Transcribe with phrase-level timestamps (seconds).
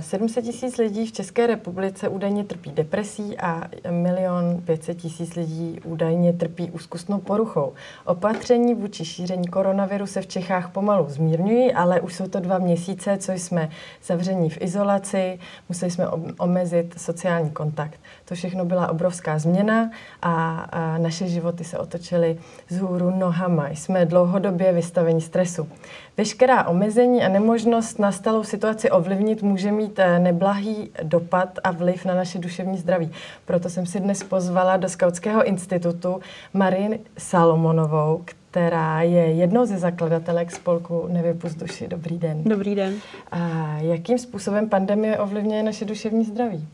[0.00, 6.32] 700 tisíc lidí v České republice údajně trpí depresí a milion 500 tisíc lidí údajně
[6.32, 7.72] trpí úzkostnou poruchou.
[8.04, 13.18] Opatření vůči šíření koronaviru se v Čechách pomalu zmírňují, ale už jsou to dva měsíce,
[13.18, 13.68] co jsme
[14.04, 18.00] zavření v izolaci, museli jsme omezit sociální kontakt.
[18.24, 19.90] To všechno byla obrovská změna
[20.22, 22.38] a, a naše životy se otočily
[22.68, 23.68] z hůru nohama.
[23.68, 25.68] Jsme dlouhodobě vystaveni stresu.
[26.16, 32.14] Veškerá omezení a nemožnost nastalou situaci ovlivnit může mít eh, neblahý dopad a vliv na
[32.14, 33.10] naše duševní zdraví.
[33.44, 36.20] Proto jsem si dnes pozvala do Skautského institutu
[36.54, 41.88] Marin Salomonovou, která je jednou ze zakladatelek spolku Nevypust duši.
[41.88, 42.44] Dobrý den.
[42.44, 42.94] Dobrý den.
[43.30, 43.38] A
[43.80, 46.68] jakým způsobem pandemie ovlivňuje naše duševní zdraví?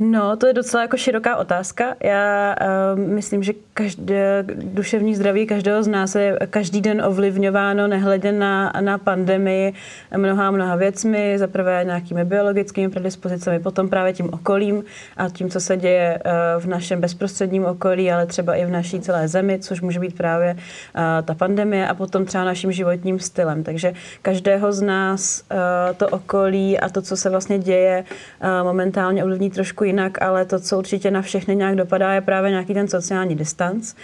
[0.00, 1.94] No, to je docela jako široká otázka.
[2.00, 2.56] Já
[2.94, 8.72] uh, myslím, že každé duševní zdraví každého z nás je každý den ovlivňováno nehledě na,
[8.80, 9.72] na pandemii
[10.16, 11.38] mnoha mnoha věcmi.
[11.38, 14.84] Za prvé nějakými biologickými predispozicemi, potom právě tím okolím
[15.16, 19.00] a tím, co se děje uh, v našem bezprostředním okolí, ale třeba i v naší
[19.00, 20.60] celé zemi, což může být právě uh,
[21.24, 23.62] ta pandemie a potom třeba naším životním stylem.
[23.62, 25.58] Takže každého z nás uh,
[25.96, 28.04] to okolí a to, co se vlastně děje,
[28.42, 32.50] uh, momentálně ovlivní trošku jinak, ale to, co určitě na všechny nějak dopadá, je právě
[32.50, 33.94] nějaký ten sociální distanc,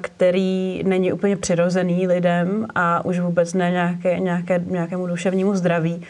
[0.00, 6.02] který není úplně přirozený lidem a už vůbec ne nějaké, nějaké, nějakému duševnímu zdraví.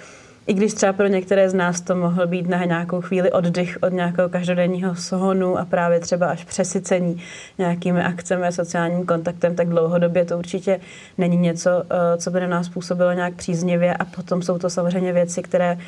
[0.46, 3.92] I když třeba pro některé z nás to mohl být na nějakou chvíli oddych od
[3.92, 7.22] nějakého každodenního sohonu a právě třeba až přesycení
[7.58, 10.80] nějakými akcemi sociálním kontaktem, tak dlouhodobě to určitě
[11.18, 11.70] není něco,
[12.16, 15.78] co by na nás působilo nějak příznivě a potom jsou to samozřejmě věci, které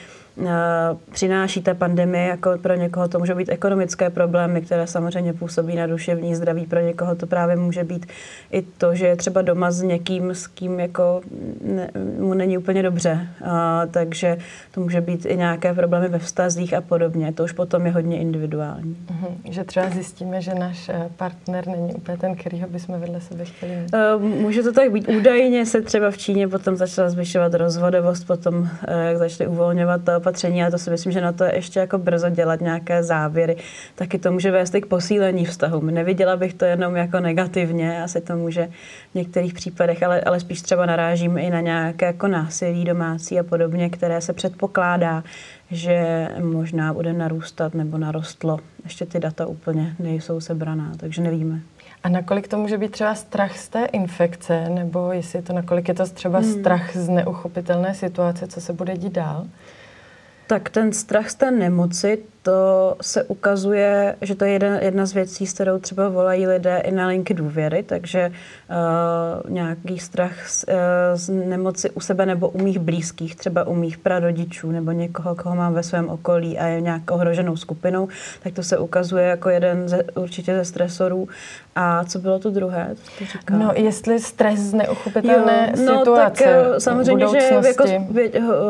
[1.12, 5.86] přináší ta pandemie, jako pro někoho to může být ekonomické problémy, které samozřejmě působí na
[5.86, 8.06] duševní zdraví, pro někoho to právě může být
[8.52, 11.20] i to, že je třeba doma s někým, s kým jako
[11.64, 14.36] ne, mu není úplně dobře, a, takže
[14.74, 18.18] to může být i nějaké problémy ve vztazích a podobně, to už potom je hodně
[18.18, 18.96] individuální.
[19.10, 19.36] Uhum.
[19.50, 23.76] Že třeba zjistíme, že náš eh, partner není úplně ten, kterýho bychom vedle sebe chtěli
[23.76, 23.94] mít.
[24.16, 25.08] Uh, může to tak být.
[25.08, 28.68] Údajně se třeba v Číně potom začala zvyšovat rozvodovost, potom
[29.06, 31.98] jak začaly uvolňovat to opatření, ale to si myslím, že na to je ještě jako
[31.98, 33.56] brzo dělat nějaké závěry.
[33.94, 35.80] Taky to může vést i k posílení vztahu.
[35.80, 38.68] Neviděla bych to jenom jako negativně, asi to může
[39.12, 43.42] v některých případech, ale, ale spíš třeba narážím i na nějaké jako násilí domácí a
[43.42, 45.22] podobně, které se předpokládá,
[45.70, 48.58] že možná bude narůstat nebo narostlo.
[48.84, 51.60] Ještě ty data úplně nejsou sebraná, takže nevíme.
[52.02, 55.88] A nakolik to může být třeba strach z té infekce, nebo jestli je to nakolik
[55.88, 56.52] je to třeba hmm.
[56.52, 59.46] strach z neuchopitelné situace, co se bude dít dál?
[60.46, 65.12] Tak ten strach z té nemoci, to se ukazuje, že to je jedna, jedna z
[65.12, 68.32] věcí, s kterou třeba volají lidé i na linky důvěry, takže
[68.70, 70.74] uh, nějaký strach z, uh,
[71.14, 75.56] z nemoci u sebe nebo u mých blízkých, třeba u mých prarodičů nebo někoho, koho
[75.56, 78.08] mám ve svém okolí a je nějak ohroženou skupinou,
[78.42, 81.28] tak to se ukazuje jako jeden ze, určitě ze stresorů.
[81.78, 82.94] A co bylo to druhé?
[83.44, 87.84] To no, jestli stres z neuchopitelné jo, no, situace tak, eh, samozřejmě, že jako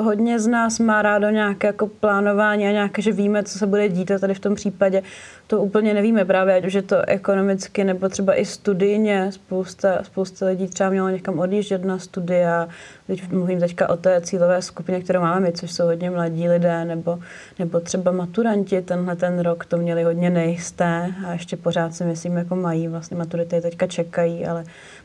[0.02, 3.70] hodně z nás má rádo nějaké jako plánování a nějaké, že víme, co se se
[3.70, 5.02] bude dít a tady v tom případě
[5.46, 9.32] to úplně nevíme právě, ať už je to ekonomicky nebo třeba i studijně.
[9.32, 12.68] Spousta, spousta lidí třeba mělo někam odjíždět na studia.
[13.06, 16.84] Teď mluvím teďka o té cílové skupině, kterou máme my, což jsou hodně mladí lidé,
[16.84, 17.18] nebo,
[17.58, 22.36] nebo třeba maturanti tenhle ten rok to měli hodně nejisté a ještě pořád si myslím,
[22.36, 22.88] jako mají.
[22.88, 24.64] Vlastně maturity teďka čekají, ale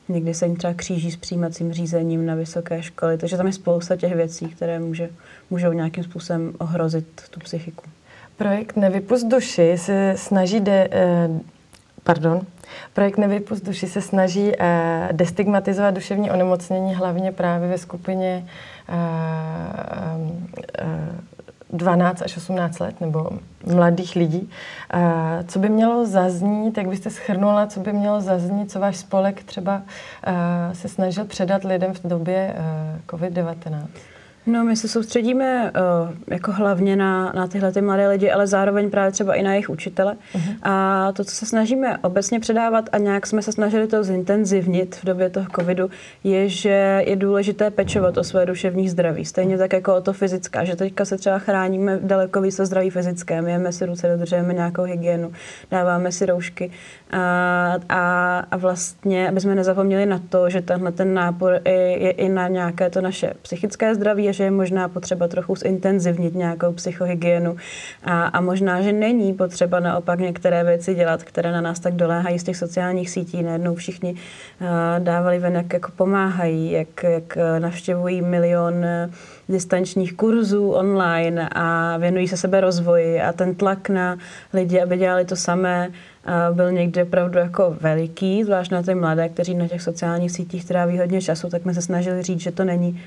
[0.10, 3.18] někdy se jim třeba kříží s přijímacím řízením na vysoké školy.
[3.18, 5.10] Takže tam je spousta těch věcí, které může,
[5.52, 7.84] můžou nějakým způsobem ohrozit tu psychiku.
[8.38, 11.30] Projekt Nevypust duši se snaží de, eh,
[12.04, 12.42] pardon,
[12.94, 18.46] Projekt Nevypust duši se snaží eh, destigmatizovat duševní onemocnění hlavně právě ve skupině
[21.70, 23.30] 12 až 18 let nebo
[23.74, 24.50] mladých lidí.
[25.48, 29.82] Co by mělo zaznít, jak byste schrnula, co by mělo zaznít, co váš spolek třeba
[30.74, 32.56] se snažil předat lidem v době
[33.08, 33.88] COVID-19?
[34.46, 38.90] No, my se soustředíme uh, jako hlavně na, na tyhle ty mladé lidi, ale zároveň
[38.90, 40.16] právě třeba i na jejich učitele.
[40.36, 40.56] Uh-huh.
[40.64, 45.06] A to, co se snažíme obecně předávat a nějak jsme se snažili to zintenzivnit v
[45.06, 45.90] době toho covidu,
[46.24, 49.26] je, že je důležité pečovat o své duševní zdraví.
[49.26, 52.90] Stejně tak jako o to fyzická, že teďka se třeba chráníme daleko víc o zdraví
[52.90, 55.32] fyzické, myjeme si ruce, dodržujeme nějakou hygienu,
[55.72, 56.72] dáváme si roušky
[57.12, 62.12] a, a, a vlastně, aby jsme nezapomněli na to, že tenhle ten nápor je, je
[62.12, 67.56] i na nějaké to naše psychické zdraví, že je možná potřeba trochu zintenzivnit nějakou psychohygienu
[68.04, 72.40] a, a možná, že není potřeba naopak některé věci dělat, které na nás tak doléhají
[72.40, 73.44] z těch sociálních sítí.
[73.44, 74.68] Najednou všichni uh,
[75.00, 79.14] dávali ven, jak jako pomáhají, jak, jak navštěvují milion uh,
[79.50, 84.18] distančních kurzů online a věnují se sebe rozvoji a ten tlak na
[84.54, 85.92] lidi, aby dělali to samé,
[86.52, 91.00] byl někdy opravdu jako veliký, zvlášť na ty mladé, kteří na těch sociálních sítích tráví
[91.00, 93.02] hodně času, tak jsme se snažili říct, že to není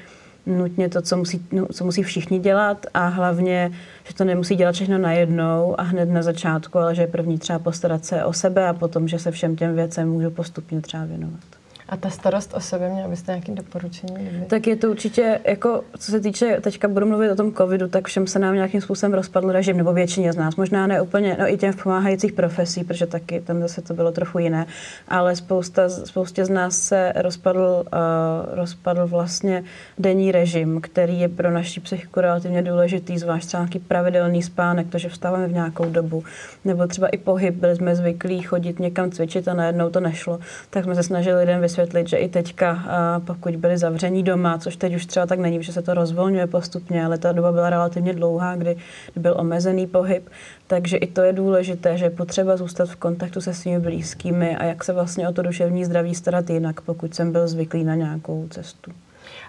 [0.46, 3.72] nutně to, co musí, no, co musí všichni dělat a hlavně,
[4.04, 7.58] že to nemusí dělat všechno najednou a hned na začátku, ale že je první třeba
[7.58, 11.63] postarat se o sebe a potom, že se všem těm věcem můžu postupně třeba věnovat.
[11.88, 14.14] A ta starost o sebe, měla byste nějaké doporučení?
[14.14, 14.44] Kdyby?
[14.46, 18.06] Tak je to určitě, jako co se týče, teďka budu mluvit o tom covidu, tak
[18.06, 21.52] všem se nám nějakým způsobem rozpadl režim, nebo většině z nás, možná ne úplně, no
[21.52, 24.66] i těm v pomáhajících profesí, protože taky tam zase to bylo trochu jiné,
[25.08, 29.64] ale spousta, spoustě z nás se rozpadl, uh, rozpadl vlastně
[29.98, 34.98] denní režim, který je pro naši psychiku relativně důležitý, zvlášť třeba nějaký pravidelný spánek, to,
[34.98, 36.24] že vstáváme v nějakou dobu,
[36.64, 40.38] nebo třeba i pohyb, byli jsme zvyklí chodit někam cvičit a najednou to nešlo,
[40.70, 41.74] tak jsme se snažili lidem vysvětlit,
[42.06, 42.84] že i teďka,
[43.26, 47.04] pokud byli zavření doma, což teď už třeba tak není, že se to rozvolňuje postupně,
[47.04, 48.76] ale ta doba byla relativně dlouhá, kdy
[49.16, 50.28] byl omezený pohyb,
[50.66, 54.64] takže i to je důležité, že je potřeba zůstat v kontaktu se svými blízkými a
[54.64, 58.46] jak se vlastně o to duševní zdraví starat jinak, pokud jsem byl zvyklý na nějakou
[58.50, 58.90] cestu.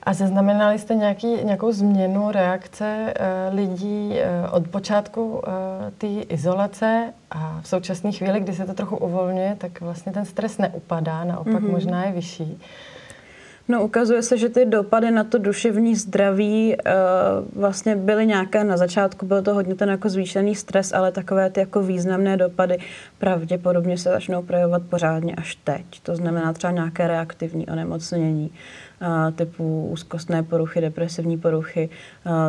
[0.06, 3.14] A zaznamenali jste nějaký, nějakou změnu reakce
[3.50, 5.42] uh, lidí uh, od počátku uh,
[5.98, 10.58] té izolace a v současné chvíli, kdy se to trochu uvolňuje, tak vlastně ten stres
[10.58, 11.72] neupadá, naopak mm-hmm.
[11.72, 12.62] možná je vyšší.
[13.68, 18.78] No, ukazuje se, že ty dopady na to duševní zdraví uh, vlastně byly nějaké na
[18.78, 22.78] začátku, byl to hodně ten jako zvýšený stres, ale takové ty jako významné dopady
[23.18, 25.86] pravděpodobně se začnou projevovat pořádně až teď.
[26.04, 28.52] To znamená třeba nějaké reaktivní onemocnění
[29.36, 31.90] typu úzkostné poruchy, depresivní poruchy,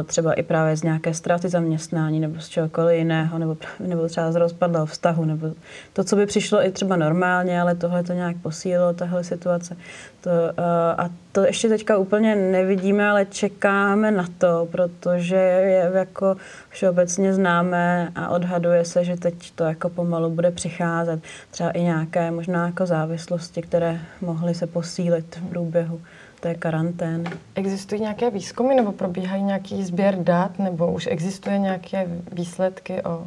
[0.06, 4.36] třeba i právě z nějaké ztráty zaměstnání nebo z čehokoliv jiného, nebo, nebo třeba z
[4.36, 5.50] rozpadlého vztahu, nebo
[5.92, 9.76] to, co by přišlo i třeba normálně, ale tohle to nějak posílilo, tahle situace.
[10.20, 10.30] To,
[10.98, 16.36] a to ještě teďka úplně nevidíme, ale čekáme na to, protože je jako
[16.68, 21.20] všeobecně známé a odhaduje se, že teď to jako pomalu bude přicházet.
[21.50, 26.00] Třeba i nějaké možná jako závislosti, které mohly se posílit v průběhu
[26.40, 27.30] té karantény.
[27.54, 33.26] Existují nějaké výzkumy nebo probíhají nějaký sběr dat nebo už existuje nějaké výsledky o,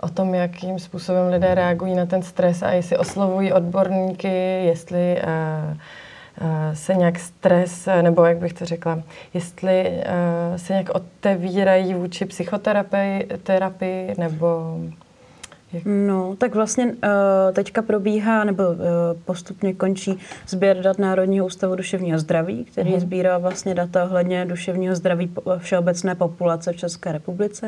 [0.00, 5.76] o tom, jakým způsobem lidé reagují na ten stres a jestli oslovují odborníky, jestli uh,
[6.72, 9.02] se nějak stres, nebo jak bych to řekla,
[9.34, 14.78] jestli uh, se nějak otevírají vůči psychoterapii terapii, nebo
[15.84, 16.92] No, tak vlastně uh,
[17.52, 18.76] teďka probíhá, nebo uh,
[19.24, 20.18] postupně končí
[20.48, 23.00] sběr dat Národního ústavu duševního zdraví, který uh-huh.
[23.00, 27.66] sbírá vlastně data ohledně duševního zdraví všeobecné populace v České republice.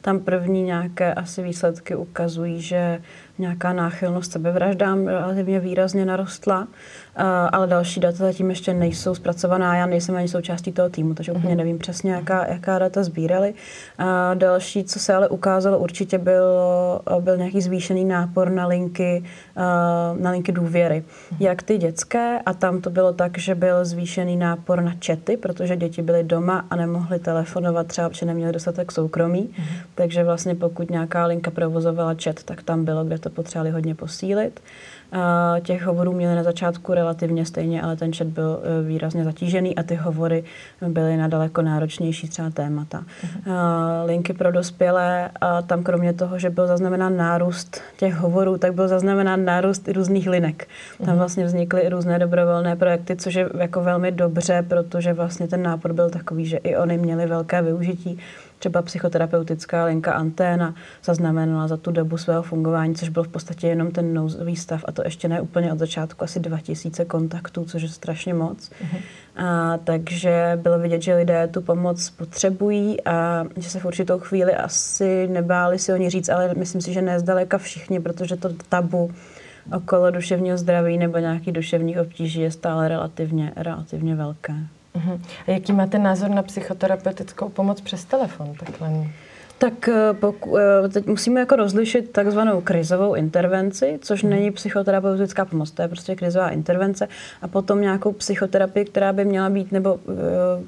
[0.00, 3.00] Tam první nějaké asi výsledky ukazují, že
[3.38, 6.68] nějaká náchylnost sebevraždám relativně výrazně narostla,
[7.52, 9.76] ale další data zatím ještě nejsou zpracovaná.
[9.76, 11.58] Já nejsem ani součástí toho týmu, takže úplně mhm.
[11.58, 13.54] nevím přesně, jaká, jaká data sbírali.
[13.98, 16.44] A další, co se ale ukázalo, určitě byl,
[17.20, 19.24] byl nějaký zvýšený nápor na linky,
[20.18, 21.04] na linky důvěry.
[21.30, 21.38] Mhm.
[21.42, 25.76] Jak ty dětské, a tam to bylo tak, že byl zvýšený nápor na čety, protože
[25.76, 29.50] děti byly doma a nemohly telefonovat, třeba protože neměli dostatek soukromí.
[29.58, 29.66] Mhm.
[29.94, 34.60] Takže vlastně pokud nějaká linka provozovala chat, tak tam bylo, kde to potřebovali hodně posílit.
[35.62, 39.82] Těch hovorů měli na začátku relativně stejně, ale ten chat byl e, výrazně zatížený a
[39.82, 40.44] ty hovory
[40.88, 43.04] byly na daleko náročnější třeba témata.
[43.24, 44.04] Uh-huh.
[44.04, 48.88] Linky pro dospělé, a tam kromě toho, že byl zaznamenán nárůst těch hovorů, tak byl
[48.88, 50.68] zaznamenán nárůst i různých linek.
[50.98, 51.18] Tam mhm.
[51.18, 55.92] vlastně vznikly i různé dobrovolné projekty, což je jako velmi dobře, protože vlastně ten nápor
[55.92, 58.18] byl takový, že i oni měli velké využití
[58.64, 63.90] třeba psychoterapeutická linka Anténa zaznamenala za tu dobu svého fungování, což byl v podstatě jenom
[63.90, 67.88] ten nouzový stav a to ještě ne úplně od začátku, asi 2000 kontaktů, což je
[67.88, 68.70] strašně moc.
[68.70, 69.00] Uh-huh.
[69.36, 74.54] A, takže bylo vidět, že lidé tu pomoc potřebují a že se v určitou chvíli
[74.54, 78.48] asi nebáli si o ní říct, ale myslím si, že ne zdaleka všichni, protože to
[78.68, 79.10] tabu
[79.76, 84.54] okolo duševního zdraví nebo nějakých duševních obtíží je stále relativně, relativně velké.
[84.94, 85.20] Uh-huh.
[85.46, 88.54] A jaký máte názor na psychoterapeutickou pomoc přes telefon?
[88.58, 88.90] Takhle?
[89.58, 94.30] Tak eh, poku, eh, teď musíme jako rozlišit takzvanou krizovou intervenci, což hmm.
[94.30, 97.08] není psychoterapeutická pomoc, to je prostě krizová intervence
[97.42, 100.14] a potom nějakou psychoterapii, která by měla být nebo uh,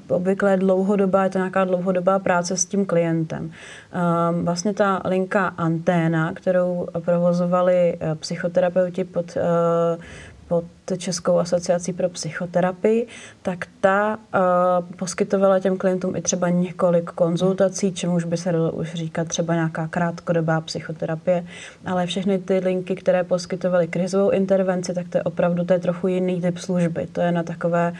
[0.07, 3.43] obvykle dlouhodobá, je to nějaká dlouhodobá práce s tím klientem.
[3.43, 10.03] Um, vlastně ta linka Anténa, kterou provozovali psychoterapeuti pod uh,
[10.47, 10.63] pod
[10.97, 13.07] Českou asociací pro psychoterapii,
[13.41, 18.93] tak ta uh, poskytovala těm klientům i třeba několik konzultací, čemuž by se dalo už
[18.93, 21.45] říkat třeba nějaká krátkodobá psychoterapie,
[21.85, 26.07] ale všechny ty linky, které poskytovaly krizovou intervenci, tak to je opravdu to je trochu
[26.07, 27.07] jiný typ služby.
[27.11, 27.93] To je na takové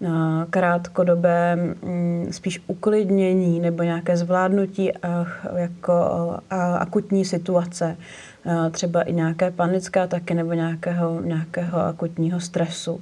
[0.00, 4.92] na krátkodobé mm, spíš uklidnění nebo nějaké zvládnutí
[5.56, 5.94] jako
[6.78, 7.96] akutní situace
[8.70, 13.00] třeba i nějaké panické ataky nebo nějakého, nějakého akutního stresu.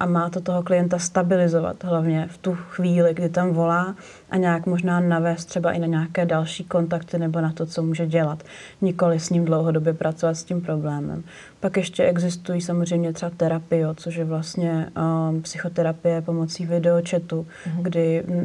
[0.00, 3.94] A má to toho klienta stabilizovat, hlavně v tu chvíli, kdy tam volá
[4.30, 8.06] a nějak možná navést třeba i na nějaké další kontakty nebo na to, co může
[8.06, 8.42] dělat.
[8.80, 11.22] Nikoli s ním dlouhodobě pracovat s tím problémem.
[11.60, 17.82] Pak ještě existují samozřejmě třeba terapie, což je vlastně uh, psychoterapie pomocí videočetu, mm-hmm.
[17.82, 18.44] kdy uh,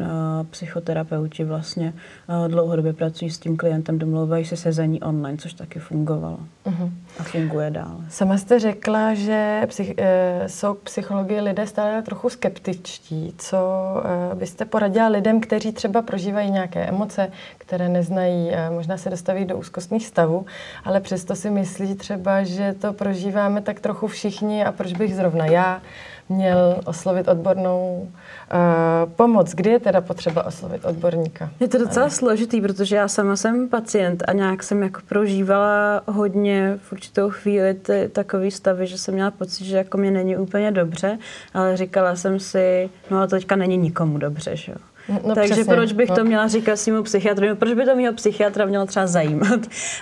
[0.50, 1.94] psychoterapeuti vlastně
[2.28, 6.92] uh, dlouhodobě pracují s tím klientem, domlouvají se sezení online, což taky fungovalo mm-hmm.
[7.20, 7.98] a funguje dál.
[8.10, 13.34] Sama jste řekla, že psych, uh, jsou k psychologii lidé stále trochu skeptičtí.
[13.38, 13.58] Co
[13.96, 19.46] uh, byste poradila lidem, kteří třeba prožívají nějaké emoce, které neznají, uh, možná se dostaví
[19.46, 20.46] do úzkostných stavů,
[20.84, 25.46] ale přesto si myslí třeba, že to prožíváme tak trochu všichni a proč bych zrovna
[25.46, 25.82] já
[26.30, 29.52] měl oslovit odbornou uh, pomoc.
[29.52, 31.50] Kdy je teda potřeba oslovit odborníka?
[31.60, 36.80] Je to docela složitý, protože já sama jsem pacient a nějak jsem jako prožívala hodně
[36.84, 40.72] v určitou chvíli ty, takový stavy, že jsem měla pocit, že jako mě není úplně
[40.72, 41.18] dobře,
[41.54, 44.78] ale říkala jsem si, no a teďka není nikomu dobře, že jo.
[45.10, 46.16] No, Takže přesně, proč bych no.
[46.16, 47.56] to měla říkat svým psychiatrovi?
[47.56, 49.60] Proč by to mého psychiatra mělo třeba zajímat?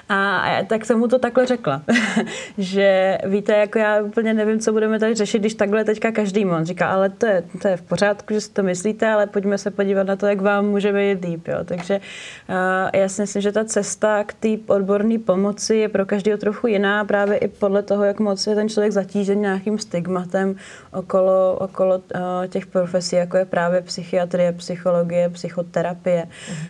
[0.10, 1.82] A, a tak jsem mu to takhle řekla,
[2.58, 6.66] že víte, jako já úplně nevím, co budeme tady řešit, když takhle teďka každý on
[6.66, 9.72] říká, ale to je, to je v pořádku, že si to myslíte, ale pojďme se
[9.72, 11.48] podívat na to, jak vám může být líp.
[11.48, 11.58] Jo.
[11.66, 12.00] Takže
[12.50, 12.56] uh,
[12.94, 17.06] já si myslím, že ta cesta k té odborné pomoci je pro každého trochu jiná,
[17.06, 20.56] právě i podle toho, jak moc je ten člověk zatížen nějakým stigmatem
[20.94, 22.02] okolo, okolo uh,
[22.48, 26.28] těch profesí, jako je právě psychiatrie, psychologie, psychologie, psychoterapie.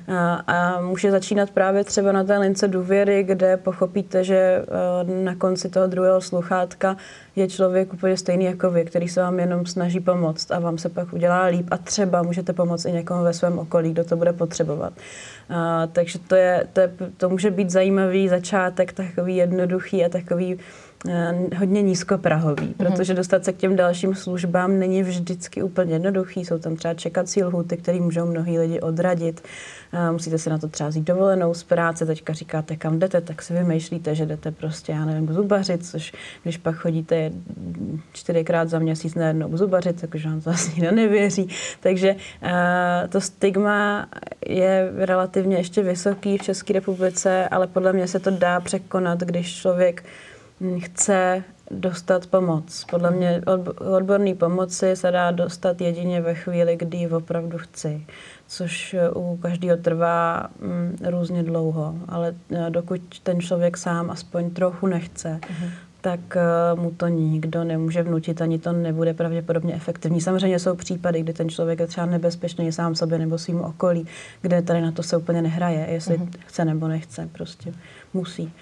[0.08, 5.36] A, a může začínat právě třeba na té lince důvěry, kde pochopíte, že eh, na
[5.36, 6.98] konci toho druhého sluchátka
[7.36, 10.90] je člověk úplně stejný jako vy, který se vám jenom snaží pomoct a vám se
[10.90, 14.34] pak udělá líp a třeba můžete pomoct i někomu ve svém okolí, kdo to bude
[14.34, 14.94] potřebovat.
[15.50, 20.60] A, takže to, je, to, je, to může být zajímavý začátek, takový jednoduchý a takový
[21.58, 22.74] hodně nízkoprahový, mm-hmm.
[22.74, 26.46] protože dostat se k těm dalším službám není vždycky úplně jednoduchý.
[26.46, 29.42] Jsou tam třeba čekací lhuty, které můžou mnohý lidi odradit.
[29.94, 33.42] Eh, musíte si na to třeba zít dovolenou z práce, teďka říkáte, kam jdete, tak
[33.42, 37.32] si vymýšlíte, že jdete prostě, já nevím, k zubařit, což když pak chodíte
[38.14, 41.48] čtyřikrát za měsíc najednou k zubařit, takže vám to asi nikdo nevěří.
[41.80, 42.50] Takže uh,
[43.10, 44.08] to stigma
[44.48, 49.56] je relativně ještě vysoký v České republice, ale podle mě se to dá překonat, když
[49.56, 50.04] člověk
[50.80, 52.86] chce dostat pomoc.
[52.92, 53.42] Podle mě
[53.96, 58.06] odborný pomoci se dá dostat jedině ve chvíli, kdy ji opravdu chci,
[58.48, 64.88] což u každého trvá mm, různě dlouho, ale e, dokud ten člověk sám aspoň trochu
[64.88, 65.70] nechce, uh-huh.
[66.02, 66.20] tak
[66.76, 70.22] uh, mu to nikdo nemůže vnutit, ani to nebude pravděpodobně efektivní.
[70.22, 74.08] Samozřejmě jsou případy, kdy ten člověk je třeba nebezpečný sám sobě nebo svým okolí,
[74.42, 76.30] kde tady na to se úplně nehraje, jestli uh-huh.
[76.46, 77.74] chce nebo nechce, prostě
[78.14, 78.54] musí.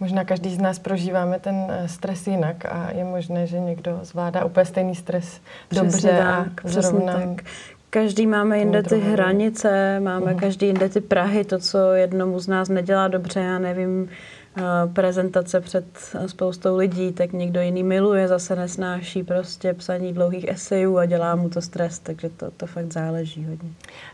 [0.00, 4.44] Možná každý z nás prožíváme ten eh, stres jinak a je možné, že někdo zvládá
[4.44, 7.12] úplně stejný stres přesně dobře tak, a zrovna...
[7.12, 7.44] Tak.
[7.90, 10.40] Každý máme jinde ty hranice, máme uh-huh.
[10.40, 14.08] každý jinde ty Prahy, to, co jednomu z nás nedělá dobře, já nevím,
[14.56, 14.62] eh,
[14.92, 15.84] prezentace před
[16.26, 21.48] spoustou lidí, tak někdo jiný miluje, zase nesnáší prostě psaní dlouhých esejů a dělá mu
[21.48, 23.70] to stres, takže to, to fakt záleží hodně.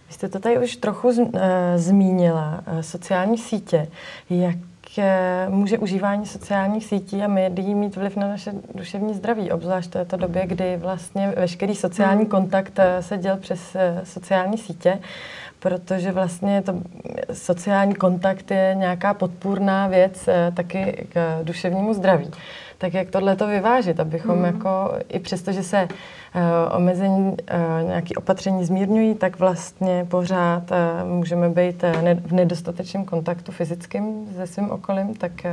[0.09, 1.31] Vy jste to tady už trochu z, uh,
[1.76, 3.88] zmínila, sociální sítě.
[4.31, 4.57] Jak
[5.49, 10.17] může užívání sociálních sítí a médií mít vliv na naše duševní zdraví, obzvlášť v této
[10.17, 12.31] době, kdy vlastně veškerý sociální hmm.
[12.31, 14.99] kontakt eh, se děl přes eh, sociální sítě,
[15.59, 16.75] protože vlastně to
[17.33, 22.31] sociální kontakt je nějaká podpůrná věc eh, taky k duševnímu zdraví.
[22.85, 24.45] Tak jak tohle to vyvážit, abychom hmm.
[24.45, 31.09] jako, i přesto, že se uh, omezení, uh, nějaké opatření zmírňují, tak vlastně pořád uh,
[31.09, 35.50] můžeme být uh, ne, v nedostatečném kontaktu fyzickým se svým okolím, tak uh,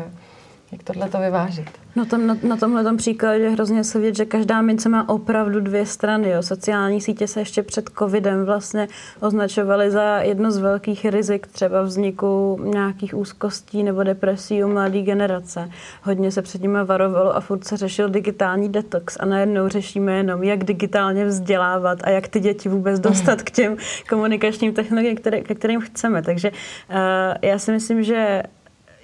[0.72, 1.70] jak tohle to vyvážit?
[1.96, 5.10] No tom, na, na tomhle tom příkladě je hrozně se vidět, že každá mince má
[5.10, 6.30] opravdu dvě strany.
[6.30, 6.44] Jo.
[6.44, 8.88] Sociální sítě se ještě před covidem vlastně
[9.20, 15.70] označovaly za jedno z velkých rizik třeba vzniku nějakých úzkostí nebo depresí u mladé generace.
[16.04, 20.44] Hodně se před nimi varovalo a furt se řešil digitální detox a najednou řešíme jenom,
[20.44, 23.78] jak digitálně vzdělávat a jak ty děti vůbec dostat k těm
[24.10, 26.22] komunikačním technologiím, které, ke kterým chceme.
[26.22, 26.96] Takže uh,
[27.42, 28.44] já si myslím, že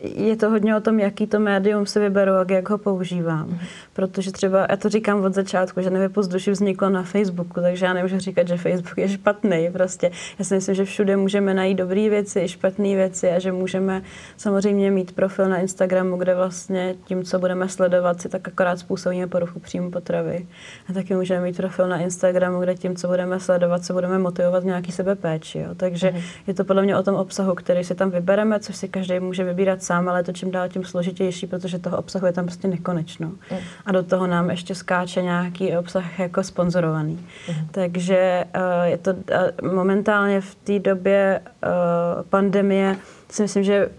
[0.02, 3.48] je to hodně o tom, jaký to médium si vyberu a jak ho používám.
[3.48, 3.58] Mm.
[3.94, 8.20] Protože třeba, já to říkám od začátku, že nevypozduši vzniklo na Facebooku, takže já nemůžu
[8.20, 9.70] říkat, že Facebook je špatný.
[9.74, 13.52] Prostě já si myslím, že všude můžeme najít dobré věci i špatné věci a že
[13.52, 14.02] můžeme
[14.38, 19.28] samozřejmě mít profil na Instagramu, kde vlastně tím, co budeme sledovat, si tak akorát způsobíme
[19.28, 20.48] poruchu příjmu potravy.
[20.90, 24.64] A taky můžeme mít profil na Instagramu, kde tím, co budeme sledovat, se budeme motivovat
[24.64, 25.60] nějaký sebepéči.
[25.60, 25.76] Jo.
[25.78, 26.22] Takže mm.
[26.48, 29.44] je to podle mě o tom obsahu, který si tam vybereme, což si každý může
[29.44, 33.28] vybírat sám, ale to čím dál tím složitější, protože toho obsahu je tam prostě nekonečno.
[33.28, 33.58] Mm.
[33.86, 37.26] A do toho nám ještě skáče nějaký obsah jako sponzorovaný.
[37.50, 37.68] Mm.
[37.72, 42.96] Takže uh, je to uh, momentálně v té době uh, pandemie
[43.30, 43.90] si myslím, že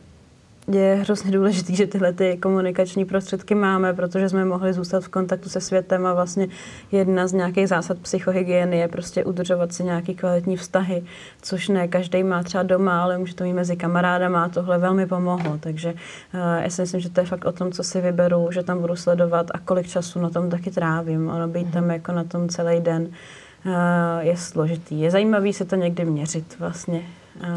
[0.68, 5.48] je hrozně důležité, že tyhle ty komunikační prostředky máme, protože jsme mohli zůstat v kontaktu
[5.48, 6.48] se světem a vlastně
[6.92, 11.04] jedna z nějakých zásad psychohygieny je prostě udržovat si nějaký kvalitní vztahy,
[11.42, 15.06] což ne každý má třeba doma, ale může to mít mezi kamarádama a tohle velmi
[15.06, 15.58] pomohlo.
[15.60, 18.62] Takže uh, já si myslím, že to je fakt o tom, co si vyberu, že
[18.62, 21.28] tam budu sledovat a kolik času na tom taky trávím.
[21.28, 23.72] Ono být tam jako na tom celý den uh,
[24.20, 25.00] je složitý.
[25.00, 27.02] Je zajímavý se to někdy měřit vlastně.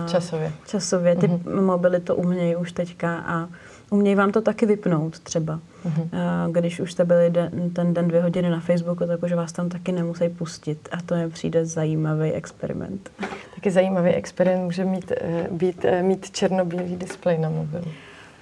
[0.08, 0.52] Časově.
[0.68, 1.16] Časově.
[1.16, 1.62] Ty uh-huh.
[1.62, 3.50] mobily to umějí už teďka a
[3.90, 5.60] umějí vám to taky vypnout třeba.
[5.86, 6.52] Uh-huh.
[6.52, 9.70] Když už jste byli den, ten den dvě hodiny na Facebooku, tak už vás tam
[9.70, 10.90] taky nemusí pustit.
[10.92, 13.12] A to mi přijde zajímavý experiment.
[13.56, 17.92] Taky zajímavý experiment může mít, eh, být, eh, mít černobílý displej na mobilu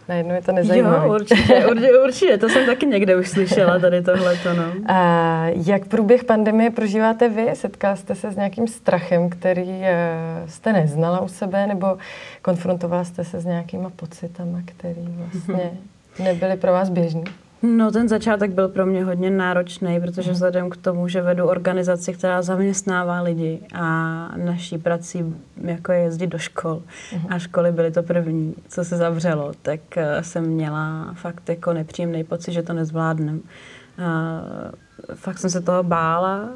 [0.10, 1.08] najednou je to nezajímavé.
[1.08, 4.64] Jo, určitě, určitě, určitě, to jsem taky někde už slyšela, tady tohleto, no.
[4.88, 7.50] A jak průběh pandemie prožíváte vy?
[7.54, 11.98] Setkala jste se s nějakým strachem, který eh, jste neznala u sebe, nebo
[12.42, 15.72] konfrontovala jste se s nějakýma pocitama, který vlastně
[16.24, 17.24] nebyly pro vás běžný?
[17.62, 22.14] No ten začátek byl pro mě hodně náročný, protože vzhledem k tomu, že vedu organizaci,
[22.14, 23.84] která zaměstnává lidi a
[24.38, 26.82] naší prací jako je jezdit do škol
[27.30, 32.24] a školy byly to první, co se zavřelo, tak eh, jsem měla fakt jako nepříjemný
[32.24, 33.42] pocit, že to nezvládnem.
[35.16, 36.50] Fakt jsem se toho bála,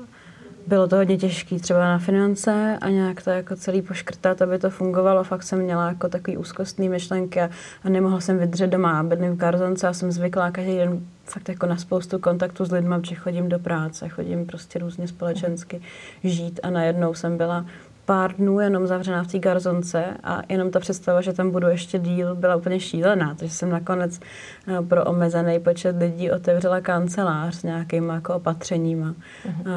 [0.67, 4.70] bylo to hodně těžké třeba na finance a nějak to jako celý poškrtat, aby to
[4.70, 5.24] fungovalo.
[5.24, 7.50] Fakt jsem měla jako takový úzkostný myšlenky a,
[7.84, 9.03] a nemohla jsem vydržet doma.
[9.03, 12.96] Bydlím v Garzonce a jsem zvyklá každý den fakt jako na spoustu kontaktů s lidmi,
[13.01, 15.81] protože chodím do práce, chodím prostě různě společensky
[16.24, 17.66] žít a najednou jsem byla
[18.05, 22.00] pár dnů jenom zavřená v té garzonce a jenom ta představa, že tam budu ještě
[22.00, 23.35] díl, byla úplně šílená.
[23.35, 24.20] Takže jsem nakonec
[24.68, 29.16] eh, pro omezený počet lidí otevřela kancelář s nějakýma jako opatřeníma.
[29.46, 29.72] Uh-huh.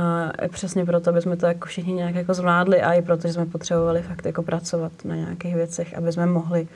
[0.44, 3.34] A přesně proto, aby jsme to jako všichni nějak jako zvládli a i proto, že
[3.34, 6.68] jsme potřebovali fakt jako pracovat na nějakých věcech, aby jsme mohli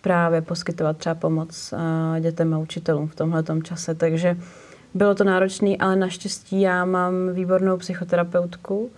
[0.00, 3.94] právě poskytovat třeba pomoc eh, dětem a učitelům v tomhle čase.
[3.94, 4.36] Takže
[4.94, 8.90] bylo to náročné, ale naštěstí já mám výbornou psychoterapeutku,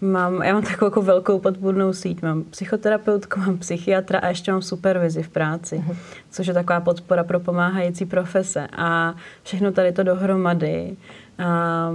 [0.00, 2.22] Mám, já mám takovou jako velkou podpůrnou síť.
[2.22, 5.96] Mám psychoterapeutku, mám psychiatra a ještě mám supervizi v práci, uh-huh.
[6.30, 8.68] což je taková podpora pro pomáhající profese.
[8.76, 10.96] A všechno tady to dohromady.
[11.38, 11.90] A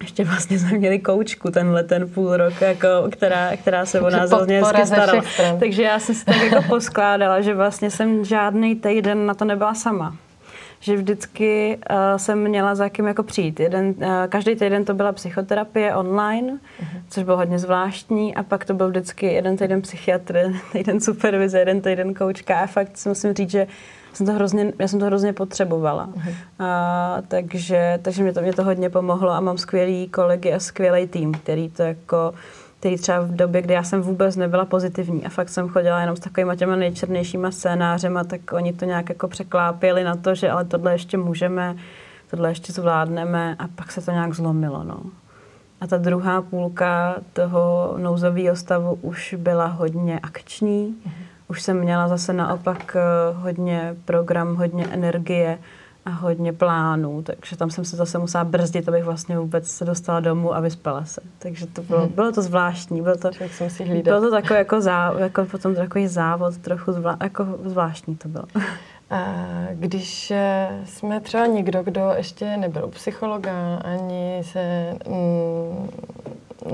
[0.00, 4.30] ještě vlastně jsme měli koučku tenhle ten půl rok, jako, která, která se o nás
[4.30, 5.22] hodně hezky starala.
[5.60, 9.74] Takže já jsem si tak jako poskládala, že vlastně jsem žádný týden na to nebyla
[9.74, 10.16] sama
[10.82, 13.60] že vždycky uh, jsem měla za kým jako přijít.
[13.60, 17.02] Jeden, uh, každý týden to byla psychoterapie online, uh-huh.
[17.08, 21.80] což bylo hodně zvláštní a pak to byl vždycky jeden týden psychiatr, jeden supervize, jeden
[21.80, 23.66] týden koučka a fakt si musím říct, že
[24.12, 26.08] jsem to hrozně, já jsem to hrozně potřebovala.
[26.08, 26.34] Uh-huh.
[26.58, 31.06] A, takže takže mě, to, mě to hodně pomohlo a mám skvělý kolegy a skvělý
[31.06, 32.34] tým, který to jako
[32.82, 36.16] který třeba v době, kdy já jsem vůbec nebyla pozitivní a fakt jsem chodila jenom
[36.16, 40.64] s takovými těma nejčernějšíma scénářema, tak oni to nějak jako překlápěli na to, že ale
[40.64, 41.76] tohle ještě můžeme,
[42.30, 44.84] tohle ještě zvládneme a pak se to nějak zlomilo.
[44.84, 45.00] No.
[45.80, 50.96] A ta druhá půlka toho nouzového stavu už byla hodně akční.
[51.06, 51.24] Mm-hmm.
[51.48, 55.58] Už jsem měla zase naopak eh, hodně program, hodně energie
[56.04, 60.20] a hodně plánů, takže tam jsem se zase musela brzdit, abych vlastně vůbec se dostala
[60.20, 61.20] domů a vyspala se.
[61.38, 62.08] Takže to bylo, hmm.
[62.08, 63.30] bylo to zvláštní, bylo to,
[64.02, 68.44] bylo to takový jako, zá, jako potom takový závod, trochu zvlá, jako zvláštní to bylo.
[69.10, 69.34] A
[69.72, 75.88] když eh, jsme třeba někdo, kdo ještě nebyl psychologa, ani se mm,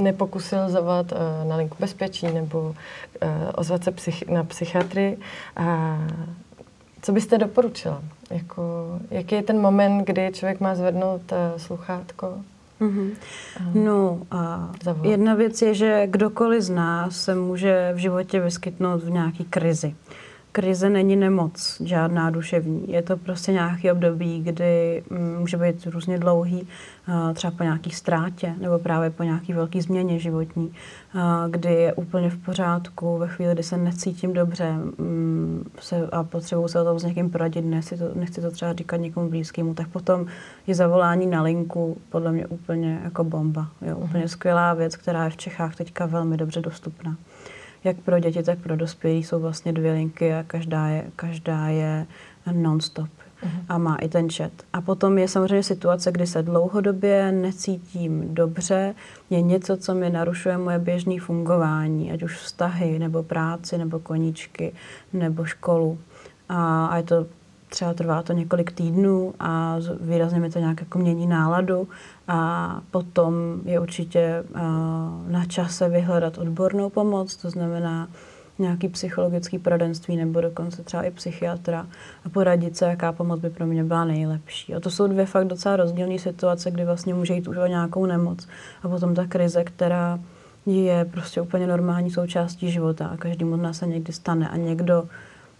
[0.03, 2.75] nepokusil zavolat uh, na linku bezpečí nebo uh,
[3.55, 5.19] ozvat se psych- na psychiatrii,
[5.57, 5.99] a
[7.03, 8.03] co byste doporučila?
[8.31, 8.63] Jako,
[9.11, 12.35] jaký je ten moment, kdy člověk má zvednout uh, sluchátko?
[12.81, 13.11] Mm-hmm.
[13.75, 14.71] No a
[15.03, 19.95] jedna věc je, že kdokoliv z nás se může v životě vyskytnout v nějaký krizi.
[20.59, 22.85] Krize není nemoc, žádná duševní.
[22.93, 26.67] Je to prostě nějaký období, kdy mm, může být různě dlouhý,
[27.35, 30.73] třeba po nějaký ztrátě nebo právě po nějaký velký změně životní,
[31.49, 36.69] kdy je úplně v pořádku, ve chvíli, kdy se necítím dobře mm, se, a potřebuji
[36.69, 39.89] se o tom s někým poradit, nechci to, nechci to třeba říkat někomu blízkému, tak
[39.89, 40.27] potom
[40.67, 43.69] je zavolání na linku podle mě úplně jako bomba.
[43.83, 44.05] Jo, mhm.
[44.05, 47.17] úplně skvělá věc, která je v Čechách teďka velmi dobře dostupná
[47.85, 52.07] jak pro děti, tak pro dospělí jsou vlastně dvě linky a každá je, každá je
[52.53, 53.09] non-stop
[53.43, 53.65] uh-huh.
[53.69, 54.53] a má i ten chat.
[54.73, 58.95] A potom je samozřejmě situace, kdy se dlouhodobě necítím dobře,
[59.31, 64.73] je něco, co mi narušuje moje běžné fungování, ať už vztahy, nebo práci, nebo koníčky,
[65.13, 65.99] nebo školu.
[66.49, 67.27] A, a je to
[67.69, 71.89] třeba trvá to několik týdnů a výrazně mi to nějak jako mění náladu
[72.29, 74.45] a potom je určitě
[75.29, 78.09] na čase vyhledat odbornou pomoc, to znamená
[78.59, 81.87] nějaký psychologický poradenství nebo dokonce třeba i psychiatra
[82.25, 84.75] a poradit se, jaká pomoc by pro mě byla nejlepší.
[84.75, 88.07] A to jsou dvě fakt docela rozdílné situace, kdy vlastně může jít už o nějakou
[88.07, 88.49] nemoc
[88.83, 90.19] a potom ta krize, která
[90.67, 95.05] je prostě úplně normální součástí života a každému z nás se někdy stane a někdo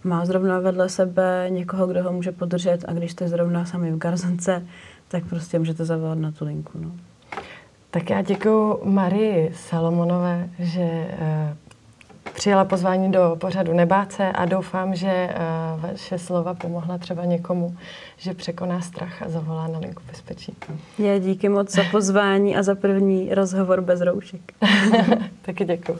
[0.03, 3.97] má zrovna vedle sebe někoho, kdo ho může podržet a když jste zrovna sami v
[3.97, 4.65] garzence,
[5.07, 6.71] tak prostě můžete zavolat na tu linku.
[6.81, 6.91] No.
[7.91, 15.29] Tak já děkuji Marii Salomonové, že uh, přijala pozvání do pořadu Nebáce a doufám, že
[15.75, 17.77] uh, vaše slova pomohla třeba někomu,
[18.17, 20.55] že překoná strach a zavolá na linku bezpečí.
[20.99, 24.41] Já díky moc za pozvání a za první rozhovor bez roušek.
[25.41, 25.99] Taky děkuji.